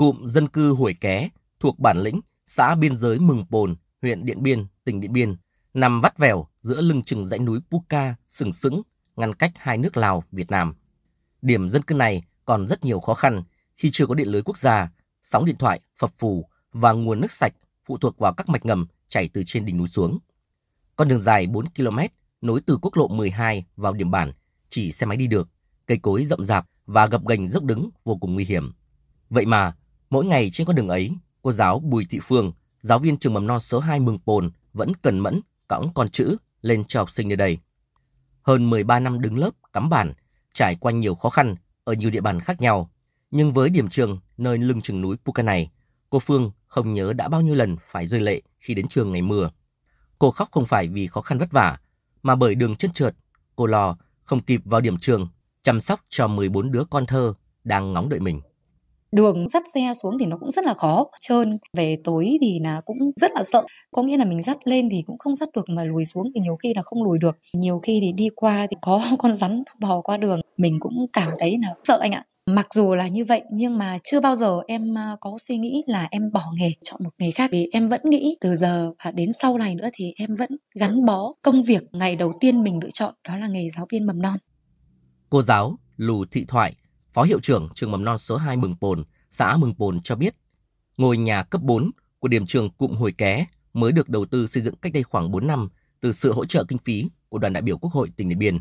Cụm 0.00 0.24
dân 0.24 0.48
cư 0.48 0.72
Hủy 0.72 0.94
Ké 0.94 1.28
thuộc 1.58 1.78
bản 1.78 1.98
lĩnh 1.98 2.20
xã 2.46 2.74
biên 2.74 2.96
giới 2.96 3.18
Mừng 3.18 3.44
Pồn, 3.50 3.74
huyện 4.02 4.24
Điện 4.24 4.42
Biên, 4.42 4.66
tỉnh 4.84 5.00
Điện 5.00 5.12
Biên, 5.12 5.36
nằm 5.74 6.00
vắt 6.00 6.18
vẻo 6.18 6.46
giữa 6.60 6.80
lưng 6.80 7.02
chừng 7.02 7.24
dãy 7.24 7.38
núi 7.38 7.60
Puka 7.70 8.14
sừng 8.28 8.52
sững 8.52 8.82
ngăn 9.16 9.34
cách 9.34 9.52
hai 9.56 9.78
nước 9.78 9.96
Lào, 9.96 10.24
Việt 10.32 10.50
Nam. 10.50 10.74
Điểm 11.42 11.68
dân 11.68 11.82
cư 11.82 11.94
này 11.94 12.22
còn 12.44 12.68
rất 12.68 12.84
nhiều 12.84 13.00
khó 13.00 13.14
khăn 13.14 13.42
khi 13.74 13.90
chưa 13.92 14.06
có 14.06 14.14
điện 14.14 14.28
lưới 14.28 14.42
quốc 14.42 14.58
gia, 14.58 14.92
sóng 15.22 15.44
điện 15.44 15.56
thoại, 15.58 15.80
phập 15.98 16.10
phù 16.18 16.48
và 16.72 16.92
nguồn 16.92 17.20
nước 17.20 17.32
sạch 17.32 17.54
phụ 17.86 17.98
thuộc 17.98 18.18
vào 18.18 18.34
các 18.34 18.48
mạch 18.48 18.66
ngầm 18.66 18.86
chảy 19.08 19.28
từ 19.28 19.42
trên 19.46 19.64
đỉnh 19.64 19.76
núi 19.78 19.88
xuống. 19.88 20.18
Con 20.96 21.08
đường 21.08 21.20
dài 21.20 21.46
4 21.46 21.66
km 21.76 21.98
nối 22.40 22.60
từ 22.60 22.78
quốc 22.82 22.96
lộ 22.96 23.08
12 23.08 23.64
vào 23.76 23.92
điểm 23.92 24.10
bản 24.10 24.32
chỉ 24.68 24.92
xe 24.92 25.06
máy 25.06 25.16
đi 25.16 25.26
được, 25.26 25.48
cây 25.86 25.98
cối 26.02 26.24
rậm 26.24 26.44
rạp 26.44 26.66
và 26.86 27.06
gập 27.06 27.28
ghềnh 27.28 27.48
dốc 27.48 27.64
đứng 27.64 27.90
vô 28.04 28.16
cùng 28.16 28.34
nguy 28.34 28.44
hiểm. 28.44 28.72
Vậy 29.30 29.46
mà, 29.46 29.74
mỗi 30.10 30.24
ngày 30.24 30.50
trên 30.50 30.66
con 30.66 30.76
đường 30.76 30.88
ấy, 30.88 31.16
cô 31.42 31.52
giáo 31.52 31.78
Bùi 31.78 32.04
Thị 32.04 32.20
Phương, 32.22 32.52
giáo 32.78 32.98
viên 32.98 33.16
trường 33.16 33.34
mầm 33.34 33.46
non 33.46 33.60
số 33.60 33.78
2 33.78 34.00
Mường 34.00 34.18
Pồn 34.18 34.50
vẫn 34.72 34.92
cần 35.02 35.18
mẫn 35.18 35.40
cõng 35.68 35.90
con 35.94 36.08
chữ 36.08 36.36
lên 36.62 36.84
cho 36.84 37.00
học 37.00 37.10
sinh 37.10 37.28
nơi 37.28 37.36
đây. 37.36 37.58
Hơn 38.42 38.70
13 38.70 39.00
năm 39.00 39.20
đứng 39.20 39.38
lớp, 39.38 39.50
cắm 39.72 39.90
bản, 39.90 40.12
trải 40.54 40.76
qua 40.76 40.92
nhiều 40.92 41.14
khó 41.14 41.28
khăn 41.28 41.54
ở 41.84 41.92
nhiều 41.92 42.10
địa 42.10 42.20
bàn 42.20 42.40
khác 42.40 42.60
nhau. 42.60 42.90
Nhưng 43.30 43.52
với 43.52 43.70
điểm 43.70 43.88
trường 43.88 44.18
nơi 44.36 44.58
lưng 44.58 44.80
chừng 44.80 45.00
núi 45.00 45.16
Puka 45.24 45.42
này, 45.42 45.70
cô 46.10 46.18
Phương 46.18 46.50
không 46.66 46.92
nhớ 46.92 47.12
đã 47.12 47.28
bao 47.28 47.40
nhiêu 47.40 47.54
lần 47.54 47.76
phải 47.90 48.06
rơi 48.06 48.20
lệ 48.20 48.42
khi 48.58 48.74
đến 48.74 48.88
trường 48.88 49.12
ngày 49.12 49.22
mưa. 49.22 49.50
Cô 50.18 50.30
khóc 50.30 50.48
không 50.52 50.66
phải 50.66 50.88
vì 50.88 51.06
khó 51.06 51.20
khăn 51.20 51.38
vất 51.38 51.52
vả, 51.52 51.78
mà 52.22 52.34
bởi 52.36 52.54
đường 52.54 52.76
chân 52.76 52.90
trượt, 52.92 53.16
cô 53.56 53.66
lo 53.66 53.96
không 54.22 54.40
kịp 54.40 54.60
vào 54.64 54.80
điểm 54.80 54.98
trường 54.98 55.28
chăm 55.62 55.80
sóc 55.80 56.00
cho 56.08 56.26
14 56.26 56.72
đứa 56.72 56.84
con 56.84 57.06
thơ 57.06 57.34
đang 57.64 57.92
ngóng 57.92 58.08
đợi 58.08 58.20
mình 58.20 58.40
đường 59.12 59.48
dắt 59.48 59.62
xe 59.74 59.92
xuống 60.02 60.18
thì 60.20 60.26
nó 60.26 60.36
cũng 60.36 60.50
rất 60.50 60.64
là 60.64 60.74
khó 60.74 61.06
trơn. 61.20 61.58
Về 61.76 61.96
tối 62.04 62.38
thì 62.40 62.58
là 62.64 62.80
cũng 62.80 62.98
rất 63.16 63.30
là 63.34 63.42
sợ. 63.42 63.64
Có 63.90 64.02
nghĩa 64.02 64.16
là 64.16 64.24
mình 64.24 64.42
dắt 64.42 64.58
lên 64.64 64.88
thì 64.90 65.02
cũng 65.06 65.18
không 65.18 65.34
dắt 65.34 65.48
được 65.56 65.68
mà 65.68 65.84
lùi 65.84 66.04
xuống 66.04 66.30
thì 66.34 66.40
nhiều 66.40 66.56
khi 66.56 66.74
là 66.74 66.82
không 66.82 67.02
lùi 67.02 67.18
được. 67.18 67.38
Nhiều 67.54 67.80
khi 67.82 67.98
thì 68.00 68.12
đi 68.12 68.28
qua 68.36 68.66
thì 68.70 68.76
có 68.82 69.00
con 69.18 69.36
rắn 69.36 69.62
bò 69.80 70.00
qua 70.00 70.16
đường. 70.16 70.40
Mình 70.56 70.80
cũng 70.80 71.06
cảm 71.12 71.32
thấy 71.38 71.58
là 71.62 71.74
sợ 71.84 71.98
anh 72.00 72.12
ạ. 72.12 72.24
Mặc 72.46 72.66
dù 72.74 72.94
là 72.94 73.08
như 73.08 73.24
vậy 73.24 73.42
nhưng 73.52 73.78
mà 73.78 73.98
chưa 74.04 74.20
bao 74.20 74.36
giờ 74.36 74.60
em 74.66 74.98
à, 74.98 75.16
có 75.20 75.38
suy 75.38 75.58
nghĩ 75.58 75.82
là 75.86 76.08
em 76.10 76.32
bỏ 76.32 76.42
nghề, 76.54 76.72
chọn 76.82 77.00
một 77.04 77.10
nghề 77.18 77.30
khác. 77.30 77.50
Vì 77.52 77.68
em 77.72 77.88
vẫn 77.88 78.00
nghĩ 78.04 78.36
từ 78.40 78.56
giờ 78.56 78.92
và 79.04 79.10
đến 79.10 79.32
sau 79.32 79.58
này 79.58 79.74
nữa 79.74 79.88
thì 79.92 80.12
em 80.16 80.36
vẫn 80.36 80.50
gắn 80.74 81.04
bó 81.04 81.32
công 81.42 81.62
việc 81.62 81.82
ngày 81.92 82.16
đầu 82.16 82.32
tiên 82.40 82.62
mình 82.62 82.78
lựa 82.82 82.90
chọn 82.90 83.14
đó 83.28 83.36
là 83.36 83.48
nghề 83.48 83.68
giáo 83.76 83.86
viên 83.90 84.06
mầm 84.06 84.22
non. 84.22 84.36
Cô 85.30 85.42
giáo 85.42 85.78
Lù 85.96 86.24
Thị 86.32 86.44
Thoại 86.48 86.74
Phó 87.12 87.22
hiệu 87.22 87.40
trưởng 87.40 87.68
trường 87.74 87.90
mầm 87.90 88.04
non 88.04 88.18
số 88.18 88.36
2 88.36 88.56
Mừng 88.56 88.74
Pồn, 88.80 89.04
xã 89.30 89.56
Mừng 89.56 89.74
Pồn 89.74 90.00
cho 90.00 90.16
biết, 90.16 90.34
ngôi 90.96 91.16
nhà 91.16 91.42
cấp 91.42 91.62
4 91.62 91.90
của 92.18 92.28
điểm 92.28 92.46
trường 92.46 92.70
cụm 92.70 92.94
Hồi 92.94 93.12
Ké 93.12 93.46
mới 93.72 93.92
được 93.92 94.08
đầu 94.08 94.24
tư 94.24 94.46
xây 94.46 94.62
dựng 94.62 94.76
cách 94.76 94.92
đây 94.92 95.02
khoảng 95.02 95.30
4 95.30 95.46
năm 95.46 95.68
từ 96.00 96.12
sự 96.12 96.32
hỗ 96.32 96.44
trợ 96.44 96.64
kinh 96.64 96.78
phí 96.78 97.10
của 97.28 97.38
đoàn 97.38 97.52
đại 97.52 97.62
biểu 97.62 97.78
Quốc 97.78 97.92
hội 97.92 98.10
tỉnh 98.16 98.28
Điện 98.28 98.38
Biên. 98.38 98.58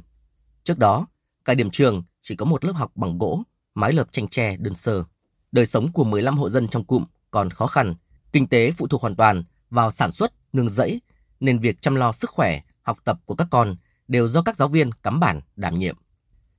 Trước 0.64 0.78
đó, 0.78 1.08
cả 1.46 1.54
điểm 1.54 1.70
trường 1.70 2.04
chỉ 2.22 2.36
có 2.36 2.46
một 2.46 2.66
lớp 2.66 2.74
học 2.76 2.92
bằng 2.96 3.18
gỗ, 3.18 3.44
mái 3.76 3.94
lợp 3.94 4.12
tranh 4.12 4.28
tre 4.28 4.58
đơn 4.58 4.76
sơ. 4.76 5.04
Đời 5.52 5.66
sống 5.66 5.92
của 5.92 6.04
15 6.04 6.38
hộ 6.38 6.50
dân 6.50 6.68
trong 6.68 6.84
cụm 6.84 7.06
còn 7.32 7.50
khó 7.50 7.68
khăn, 7.68 7.96
kinh 8.32 8.48
tế 8.48 8.72
phụ 8.72 8.88
thuộc 8.88 9.02
hoàn 9.02 9.16
toàn 9.16 9.44
vào 9.70 9.92
sản 9.92 10.12
xuất, 10.12 10.34
nương 10.54 10.70
rẫy, 10.70 11.02
nên 11.40 11.60
việc 11.60 11.82
chăm 11.82 11.96
lo 11.96 12.12
sức 12.12 12.30
khỏe, 12.30 12.62
học 12.82 12.98
tập 13.04 13.20
của 13.26 13.36
các 13.36 13.48
con 13.52 13.76
đều 14.08 14.28
do 14.28 14.42
các 14.42 14.56
giáo 14.56 14.68
viên 14.68 14.92
cắm 14.92 15.20
bản 15.20 15.42
đảm 15.56 15.80
nhiệm. 15.80 15.96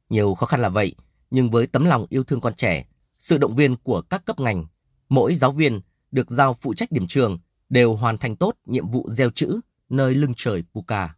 Nhiều 0.09 0.35
khó 0.35 0.47
khăn 0.47 0.61
là 0.61 0.69
vậy, 0.69 0.95
nhưng 1.31 1.51
với 1.51 1.67
tấm 1.67 1.85
lòng 1.85 2.07
yêu 2.09 2.25
thương 2.25 2.41
con 2.41 2.55
trẻ, 2.55 2.85
sự 3.19 3.39
động 3.39 3.55
viên 3.55 3.77
của 3.77 4.01
các 4.01 4.25
cấp 4.25 4.41
ngành, 4.41 4.67
mỗi 5.09 5.35
giáo 5.35 5.53
viên 5.53 5.81
được 6.11 6.31
giao 6.31 6.55
phụ 6.55 6.75
trách 6.75 6.93
điểm 6.93 7.07
trường 7.07 7.39
đều 7.69 7.95
hoàn 7.95 8.19
thành 8.19 8.37
tốt 8.37 8.55
nhiệm 8.67 8.89
vụ 8.89 9.09
gieo 9.09 9.31
chữ 9.31 9.61
nơi 9.89 10.15
lưng 10.15 10.33
trời 10.37 10.65
Puka. 10.75 11.15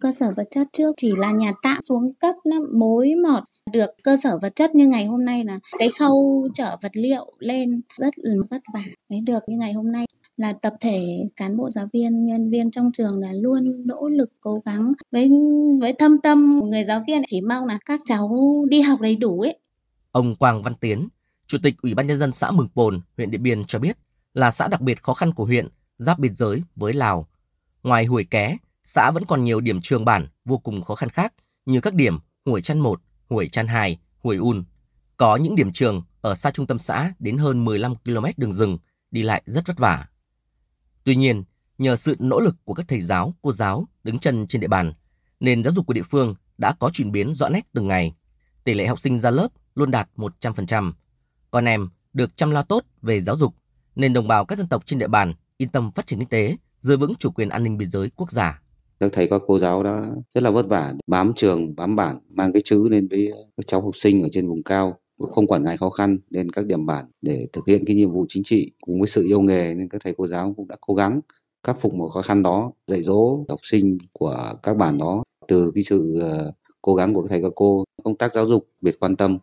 Cơ 0.00 0.12
sở 0.12 0.32
vật 0.36 0.48
chất 0.50 0.66
trước 0.72 0.92
chỉ 0.96 1.12
là 1.16 1.30
nhà 1.30 1.52
tạm 1.62 1.82
xuống 1.82 2.14
cấp 2.14 2.34
nó 2.44 2.56
mối 2.78 3.10
mọt 3.22 3.42
được 3.72 3.90
cơ 4.02 4.16
sở 4.22 4.38
vật 4.42 4.56
chất 4.56 4.74
như 4.74 4.86
ngày 4.86 5.06
hôm 5.06 5.24
nay 5.24 5.44
là 5.44 5.58
cái 5.78 5.88
khâu 5.98 6.48
chở 6.54 6.76
vật 6.82 6.92
liệu 6.94 7.32
lên 7.38 7.80
rất 7.96 8.10
là 8.16 8.34
vất 8.50 8.62
vả. 8.74 8.84
Mới 9.08 9.20
được 9.20 9.38
như 9.46 9.56
ngày 9.56 9.72
hôm 9.72 9.92
nay 9.92 10.06
là 10.36 10.52
tập 10.52 10.74
thể 10.80 11.06
cán 11.36 11.56
bộ 11.56 11.70
giáo 11.70 11.88
viên 11.92 12.24
nhân 12.24 12.50
viên 12.50 12.70
trong 12.70 12.92
trường 12.92 13.20
là 13.20 13.32
luôn 13.32 13.86
nỗ 13.86 14.08
lực 14.08 14.32
cố 14.40 14.62
gắng 14.64 14.92
với 15.10 15.30
với 15.80 15.92
thâm 15.92 16.18
tâm 16.20 16.60
người 16.64 16.84
giáo 16.84 17.04
viên 17.06 17.22
chỉ 17.26 17.40
mong 17.40 17.66
là 17.66 17.78
các 17.84 18.00
cháu 18.04 18.30
đi 18.68 18.80
học 18.80 19.00
đầy 19.00 19.16
đủ 19.16 19.40
ấy 19.40 19.58
ông 20.10 20.34
Quang 20.34 20.62
Văn 20.62 20.74
Tiến 20.74 21.08
chủ 21.46 21.58
tịch 21.62 21.74
ủy 21.82 21.94
ban 21.94 22.06
nhân 22.06 22.18
dân 22.18 22.32
xã 22.32 22.50
Mường 22.50 22.68
Pồn 22.74 23.00
huyện 23.16 23.30
Điện 23.30 23.42
Biên 23.42 23.64
cho 23.64 23.78
biết 23.78 23.98
là 24.34 24.50
xã 24.50 24.68
đặc 24.68 24.80
biệt 24.80 25.02
khó 25.02 25.14
khăn 25.14 25.32
của 25.32 25.44
huyện 25.44 25.68
giáp 25.98 26.18
biên 26.18 26.34
giới 26.34 26.62
với 26.76 26.92
Lào 26.92 27.26
ngoài 27.82 28.04
Hủy 28.04 28.24
Ké 28.24 28.56
xã 28.82 29.10
vẫn 29.10 29.24
còn 29.24 29.44
nhiều 29.44 29.60
điểm 29.60 29.80
trường 29.80 30.04
bản 30.04 30.26
vô 30.44 30.58
cùng 30.58 30.82
khó 30.82 30.94
khăn 30.94 31.08
khác 31.08 31.32
như 31.66 31.80
các 31.80 31.94
điểm 31.94 32.18
Hủy 32.44 32.62
Chăn 32.62 32.78
1, 32.78 33.00
Hủy 33.28 33.48
Chăn 33.48 33.66
2, 33.66 33.98
Hủy 34.22 34.36
Un. 34.36 34.64
Có 35.16 35.36
những 35.36 35.54
điểm 35.54 35.72
trường 35.72 36.02
ở 36.20 36.34
xa 36.34 36.50
trung 36.50 36.66
tâm 36.66 36.78
xã 36.78 37.12
đến 37.18 37.38
hơn 37.38 37.64
15 37.64 37.94
km 38.04 38.24
đường 38.36 38.52
rừng, 38.52 38.78
đi 39.10 39.22
lại 39.22 39.42
rất 39.46 39.66
vất 39.66 39.78
vả. 39.78 40.06
Tuy 41.04 41.16
nhiên, 41.16 41.44
nhờ 41.78 41.96
sự 41.96 42.16
nỗ 42.18 42.40
lực 42.40 42.56
của 42.64 42.74
các 42.74 42.88
thầy 42.88 43.00
giáo, 43.00 43.34
cô 43.42 43.52
giáo 43.52 43.88
đứng 44.04 44.18
chân 44.18 44.46
trên 44.46 44.60
địa 44.60 44.68
bàn, 44.68 44.92
nền 45.40 45.64
giáo 45.64 45.72
dục 45.74 45.86
của 45.86 45.92
địa 45.92 46.02
phương 46.02 46.34
đã 46.58 46.72
có 46.72 46.90
chuyển 46.92 47.12
biến 47.12 47.34
rõ 47.34 47.48
nét 47.48 47.66
từng 47.72 47.88
ngày. 47.88 48.14
Tỷ 48.64 48.74
lệ 48.74 48.86
học 48.86 49.00
sinh 49.00 49.18
ra 49.18 49.30
lớp 49.30 49.48
luôn 49.74 49.90
đạt 49.90 50.08
100%. 50.16 50.92
Con 51.50 51.64
em 51.64 51.88
được 52.12 52.36
chăm 52.36 52.50
lo 52.50 52.62
tốt 52.62 52.84
về 53.02 53.20
giáo 53.20 53.36
dục, 53.36 53.54
nên 53.96 54.12
đồng 54.12 54.28
bào 54.28 54.44
các 54.44 54.58
dân 54.58 54.68
tộc 54.68 54.86
trên 54.86 54.98
địa 54.98 55.08
bàn 55.08 55.34
yên 55.56 55.68
tâm 55.68 55.90
phát 55.92 56.06
triển 56.06 56.18
kinh 56.18 56.28
tế, 56.28 56.56
giữ 56.78 56.96
vững 56.96 57.14
chủ 57.14 57.30
quyền 57.30 57.48
an 57.48 57.64
ninh 57.64 57.78
biên 57.78 57.90
giới 57.90 58.10
quốc 58.16 58.30
gia. 58.30 58.60
Các 59.00 59.12
thầy 59.12 59.28
các 59.28 59.42
cô 59.46 59.58
giáo 59.58 59.82
đã 59.82 60.06
rất 60.30 60.42
là 60.42 60.50
vất 60.50 60.66
vả, 60.68 60.94
bám 61.06 61.32
trường, 61.36 61.76
bám 61.76 61.96
bản, 61.96 62.18
mang 62.28 62.52
cái 62.52 62.62
chữ 62.64 62.88
lên 62.88 63.08
với 63.08 63.32
các 63.56 63.66
cháu 63.66 63.80
học 63.80 63.96
sinh 63.96 64.22
ở 64.22 64.28
trên 64.32 64.48
vùng 64.48 64.62
cao 64.62 64.98
không 65.32 65.46
quản 65.46 65.64
ngại 65.64 65.76
khó 65.76 65.90
khăn 65.90 66.18
đến 66.30 66.50
các 66.50 66.66
điểm 66.66 66.86
bản 66.86 67.06
để 67.22 67.46
thực 67.52 67.66
hiện 67.66 67.84
cái 67.86 67.96
nhiệm 67.96 68.10
vụ 68.10 68.26
chính 68.28 68.42
trị 68.44 68.70
cùng 68.80 69.00
với 69.00 69.08
sự 69.08 69.24
yêu 69.24 69.40
nghề 69.40 69.74
nên 69.74 69.88
các 69.88 70.00
thầy 70.04 70.14
cô 70.16 70.26
giáo 70.26 70.54
cũng 70.56 70.68
đã 70.68 70.76
cố 70.80 70.94
gắng 70.94 71.20
khắc 71.64 71.80
phục 71.80 71.94
một 71.94 72.08
khó 72.08 72.22
khăn 72.22 72.42
đó, 72.42 72.72
dạy 72.86 73.02
dỗ 73.02 73.44
học 73.48 73.60
sinh 73.62 73.98
của 74.12 74.54
các 74.62 74.76
bản 74.76 74.98
đó. 74.98 75.22
Từ 75.48 75.72
cái 75.74 75.82
sự 75.82 76.18
ờ, 76.20 76.52
cố 76.82 76.94
gắng 76.94 77.14
của 77.14 77.22
các 77.22 77.28
thầy 77.30 77.42
các 77.42 77.52
cô, 77.56 77.84
công 78.04 78.16
tác 78.16 78.32
giáo 78.34 78.46
dục 78.46 78.68
biệt 78.80 78.96
quan 79.00 79.16
tâm 79.16 79.38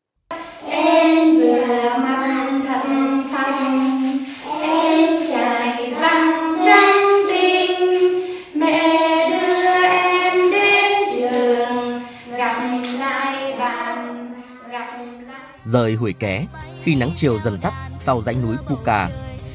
Rời 15.71 15.95
Hủy 15.95 16.13
Ké, 16.13 16.45
khi 16.83 16.95
nắng 16.95 17.11
chiều 17.15 17.39
dần 17.39 17.57
tắt 17.57 17.73
sau 17.97 18.21
dãy 18.21 18.35
núi 18.35 18.55
Puka, 18.67 19.09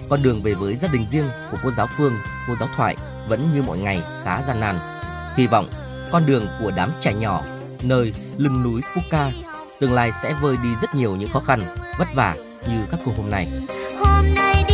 con 0.08 0.22
đường 0.22 0.42
về 0.42 0.54
với 0.54 0.76
gia 0.76 0.88
đình 0.92 1.06
riêng 1.10 1.28
của 1.50 1.58
cô 1.62 1.70
giáo 1.70 1.86
Phương, 1.96 2.12
cô 2.48 2.54
giáo 2.60 2.68
Thoại 2.76 2.96
vẫn 3.28 3.48
như 3.54 3.62
mọi 3.62 3.78
ngày 3.78 4.02
khá 4.24 4.42
gian 4.42 4.60
nan. 4.60 4.76
Hy 5.36 5.46
vọng 5.46 5.66
con 6.12 6.26
đường 6.26 6.46
của 6.60 6.72
đám 6.76 6.90
trẻ 7.00 7.14
nhỏ 7.14 7.42
nơi 7.82 8.12
lưng 8.36 8.62
núi 8.62 8.80
Puka 8.94 9.32
tương 9.80 9.92
lai 9.92 10.12
sẽ 10.12 10.34
vơi 10.40 10.56
đi 10.62 10.68
rất 10.80 10.94
nhiều 10.94 11.16
những 11.16 11.32
khó 11.32 11.40
khăn, 11.40 11.62
vất 11.98 12.08
vả 12.14 12.34
như 12.68 12.86
các 12.90 13.00
cô 13.04 13.12
hôm 13.16 13.30
nay. 13.30 13.48
Hôm 13.98 14.34
nay 14.34 14.64